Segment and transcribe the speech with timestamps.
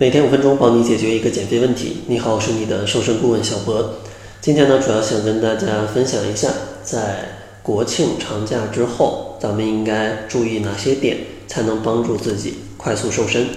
[0.00, 1.98] 每天五分钟，帮你解决一个减肥问题。
[2.06, 3.96] 你好，我是你的瘦身顾问小博。
[4.40, 6.48] 今天呢，主要想跟大家分享一下，
[6.82, 7.16] 在
[7.62, 13.48] 国庆长假之后，咱们应该注意哪些点，才能帮助自己快速瘦身。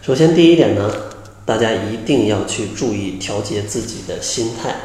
[0.00, 0.90] 首先，第一点呢，
[1.44, 4.76] 大家一定要去注意调节自己的心态。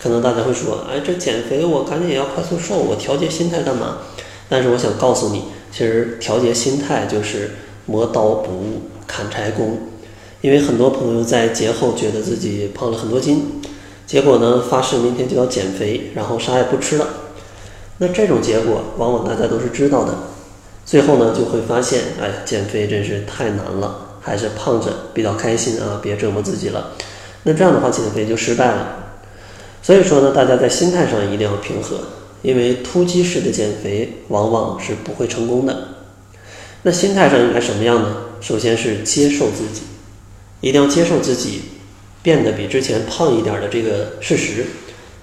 [0.00, 4.02] 可能大家会说，哎，这减肥我赶紧也要快速瘦，我调节心态干嘛？
[4.48, 7.56] 但是我想告诉你，其实调节心态就是
[7.86, 9.78] 磨刀不误砍柴工。
[10.42, 13.60] 因为很多朋友在节后觉得自己胖了很多斤，
[14.06, 17.06] 结果呢发誓明天就要减肥，然后啥也不吃了。
[17.98, 20.14] 那这种结果往往大家都是知道的，
[20.84, 26.92] 最后呢就会发现，哎，减肥真是太难了，还是胖着比较开心啊，别折磨自己了。
[27.44, 28.88] 那这样的话减肥就失败了。
[29.82, 31.96] 所以说呢，大家在心态上一定要平和，
[32.42, 35.76] 因为突击式的减肥往往是不会成功的。
[36.82, 38.16] 那心态上应该什么样呢？
[38.40, 39.82] 首先是接受自己，
[40.60, 41.62] 一定要接受自己
[42.22, 44.66] 变得比之前胖一点的这个事实，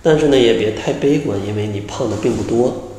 [0.01, 2.89] 但是呢，也别太悲观，因为你胖的并不多。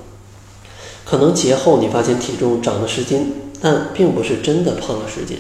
[1.05, 5.39] 可能节后你发现体重长了十斤，但并不是真的胖了十斤。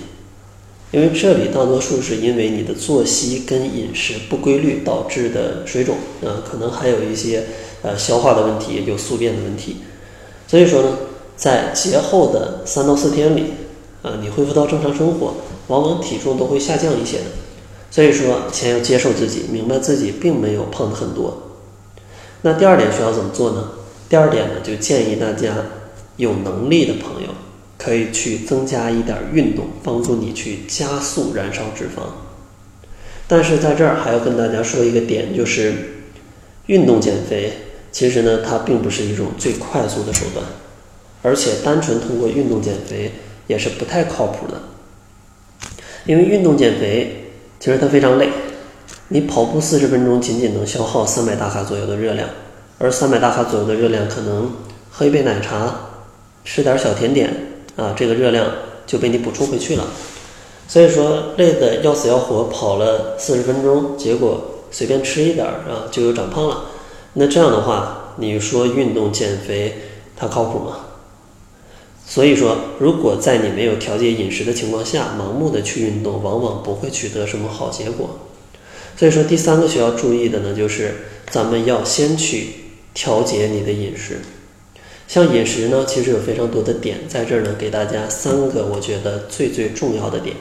[0.92, 7.44] 因为这里大多数是因为你的作息跟饮食不规律导致的水肿啊，可能还有一些
[7.82, 9.78] 呃消化的问题，有宿便的问题。
[10.46, 10.98] 所以说呢，
[11.34, 13.44] 在节后的三到四天里，
[14.04, 15.34] 啊，你恢复到正常生活，
[15.66, 17.24] 往往体重都会下降一些的。
[17.90, 21.42] 所以说，先要接受自己，明白自己并没有胖很多。
[22.42, 23.70] 那第二点需要怎么做呢？
[24.08, 25.56] 第二点呢，就建议大家
[26.18, 27.28] 有能力的朋友。
[27.76, 32.02] 可以去增加一点运动，帮助你去加速燃烧脂肪。
[33.26, 35.74] 但是在这儿还要跟大家说一个点，就是
[36.66, 37.52] 运动减肥
[37.92, 40.46] 其实呢，它并不是一种最快速的手段，
[41.20, 43.12] 而且单纯通过运动减肥
[43.46, 44.54] 也是不太靠谱的。
[46.06, 48.28] 因为运动减肥其实它非常累，
[49.08, 52.28] 你跑步四十分钟仅仅能消耗三百大卡左右的热量，
[52.78, 54.52] 而三百大卡左右的热量可能
[54.90, 55.74] 喝一杯奶茶，
[56.44, 57.30] 吃点小甜点。
[57.76, 58.46] 啊，这个热量
[58.86, 59.84] 就被你补充回去了，
[60.68, 66.66] 所以说累得要死要活，跑了四十分钟，结果随便吃一点啊，就又长胖了。
[67.14, 69.76] 那这样的话，你说运动减肥
[70.16, 70.76] 它靠谱吗？
[72.06, 78.18] 所以说，如果在你没有调节饮食的情况下，盲目的去运动，往往不会取得什么好结果。
[78.96, 80.94] 所以说，第三个需要注意的呢，就是
[81.30, 82.48] 咱们要先去
[82.92, 84.20] 调节你的饮食。
[85.08, 90.36] 像饮食呢，其实有非常多的点，在这儿呢，给大家三个我觉得最最重要的点。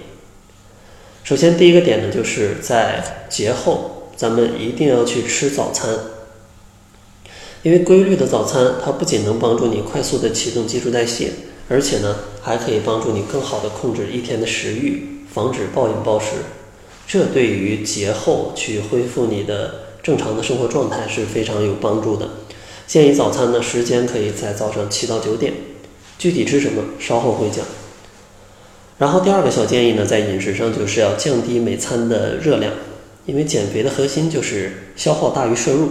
[1.23, 5.89] 首先，第一个点呢，就是在节后，咱们一定要去吃早餐，
[7.63, 11.31] 因为规律的早餐，它不仅能帮助你快速的启动基础代谢，
[11.69, 16.27] 而且呢，还可以帮助你更好的控制一天的食欲，防止暴饮暴食。
[17.07, 22.29] 这对于节后去恢复你的正常的生活状态是非常有帮助的。
[22.85, 25.53] 建议早餐呢，时间可以在早上七到九点，
[26.17, 27.65] 具体吃什么稍后会讲。
[28.97, 32.73] 然后第二个小建议呢，在饮食上就是要降低每餐的热量，
[33.25, 35.89] 因为减肥的核心就是消耗大于摄入，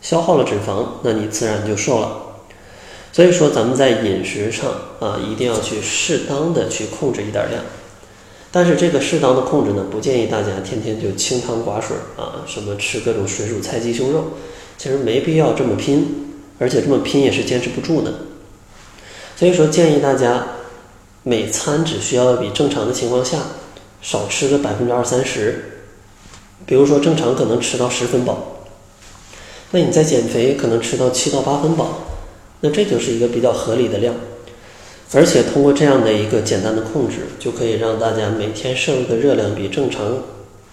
[0.00, 2.33] 消耗了脂肪，那你自然就瘦了。
[3.14, 7.62] 所以说咱们在饮食上啊，一定要去适当的去控制一点量，
[8.50, 14.32] 但是这个适当的控制呢，不建议大家天天就清汤寡水啊，什么吃各种水煮菜鸡胸肉。
[14.76, 18.12] 其实没必要这么拼，而且这么拼也是坚持不住的。
[19.36, 20.48] 所以说，建议大家
[21.22, 23.38] 每餐只需要比正常的情况下
[24.02, 25.84] 少吃个百分之二三十。
[26.66, 28.64] 比如说，正常可能吃到十分饱，
[29.70, 32.00] 那你在减肥可能吃到七到八分饱，
[32.64, 34.14] 那这就是一个比较合理的量。
[35.12, 40.22] 而且通过这样的一个简单的控制，就可以让大家每天摄入的热量比正常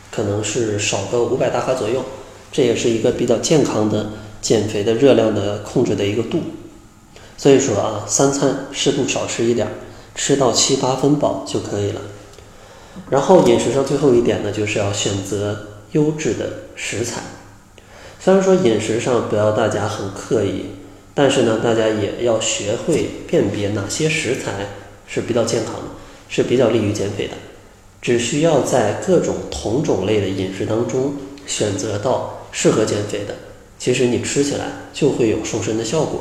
[0.10, 2.02] 可能是少个五百大卡左右。
[2.50, 4.10] 这也是一个比较健康的
[4.42, 6.40] 减肥的热量的控制的一个度，
[7.38, 9.68] 所以说啊，三餐适度少吃一点，
[10.16, 12.02] 吃到七八分饱就可以了。
[13.10, 17.22] 然后饮食上最后一点呢，就是要选择优质的食材。
[18.20, 20.66] 虽然说饮食上不要大家很刻意，
[21.14, 24.68] 但是呢，大家也要学会辨别哪些食材
[25.08, 25.82] 是比较健康的，
[26.30, 27.34] 是比较利于减肥的。
[28.02, 31.16] 只需要在各种同种类的饮食当中
[31.46, 32.38] 选择到。
[32.54, 33.34] 适合减肥的，
[33.80, 36.20] 其实你吃起来就会有瘦身的效果。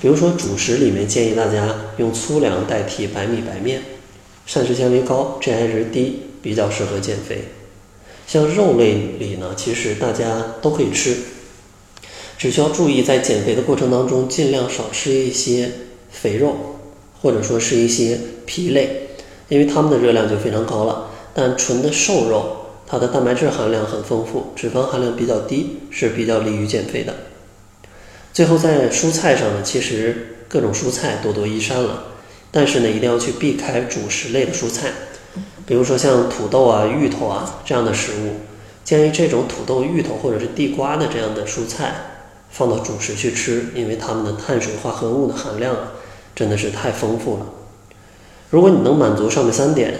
[0.00, 3.82] 比如说主食里面建议大家用粗粮代替白米白面，
[4.46, 7.44] 膳食纤维高，GI 值低，比较适合减肥。
[8.26, 11.14] 像肉类里呢，其实大家都可以吃，
[12.38, 15.72] 只需要注意在减肥的过程当中，尽量少吃一些
[16.08, 16.54] 肥肉，
[17.20, 19.08] 或者说是一些皮类，
[19.48, 21.10] 因为它们的热量就非常高了。
[21.34, 22.56] 但纯的瘦肉，
[22.86, 27.12] 它的蛋白质含量很丰富，脂肪含量比较低，是比较利于减肥的。
[28.32, 32.04] 最后在蔬菜上呢，其实各种蔬菜多多益善了，
[32.52, 34.92] 但是呢，一定要去避开主食类的蔬菜，
[35.66, 38.34] 比如说像土豆啊、芋头啊这样的食物。
[38.84, 42.17] 建议这种土豆、芋头或者是地瓜的这样的蔬菜
[42.50, 45.76] 放到主食去吃，因为它们的碳水化合物的含量
[46.34, 47.46] 真的是太丰富了。
[48.50, 49.94] 如果你能满足上面三点，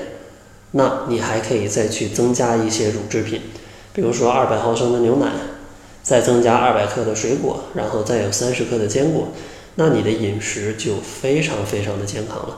[0.72, 3.40] 那你还可以再去增加一些乳制品，
[3.92, 5.30] 比如说二百毫升的牛奶，
[6.02, 9.28] 再增加二百克的水果，然后再有三十克的坚果，
[9.76, 12.56] 那你的饮食就非常非常的健康了。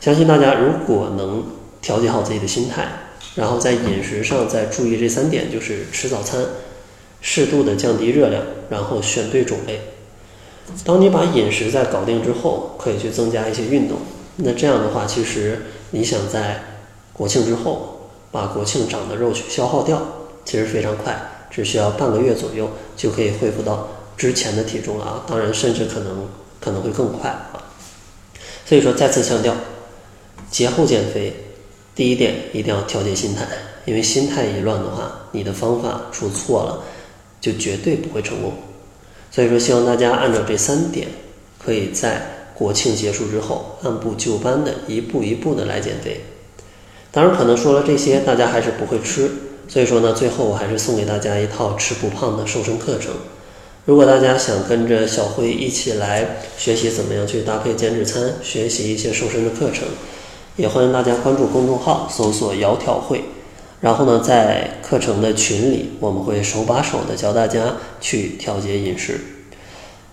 [0.00, 1.44] 相信大家如果能
[1.80, 3.02] 调节好自己的心态。
[3.34, 6.42] 然后在饮食上再注意这三点，就是吃早餐，
[7.28, 8.40] 适度的降低热量，
[8.70, 9.80] 然后选对种类。
[10.84, 13.98] 当你把饮食在搞定之后，可以去增加一些运动。
[14.36, 16.62] 那这样的话，其实你想在
[17.12, 20.00] 国庆之后把国庆长的肉去消耗掉，
[20.44, 21.20] 其实非常快，
[21.50, 25.24] 只需要半个月左右就可以恢复到之前的体重了啊！
[25.26, 26.28] 当然，甚至可能
[26.60, 27.58] 可能会更快啊。
[28.64, 29.52] 所以说，再次强调，
[30.48, 31.34] 节后减肥。
[31.96, 33.48] 第一点一定要调节心态，
[33.86, 36.84] 因为心态一乱的话，你的方法出错了，
[37.40, 38.52] 就绝对不会成功。
[39.30, 41.08] 所以说，希望大家按照这三点，
[41.62, 46.22] 可以在国庆结束之后，按部就班的一步一步的来减肥。
[47.10, 49.30] 当然，可能说了这些，大家还是不会吃。
[49.68, 53.12] 所以说呢，最后我还是送给大家一套吃不胖的瘦身课程。
[53.84, 59.86] 如果大家想跟着小辉一起来学习怎么样去搭配减脂餐，学习一些瘦身的课程。
[60.56, 63.22] 也欢迎大家关注公众号，搜索“窈窕会”，
[63.80, 69.20] 然后呢，在课程的群里，我们会手把手的教大家去调节饮食。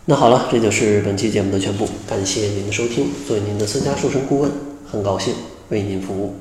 [0.06, 3.06] 那好了，这就是本期节目的全部，感谢您的收听。
[3.26, 4.52] 作为您的私家瘦身顾问，
[4.86, 5.34] 很高兴
[5.70, 6.36] 为您服务。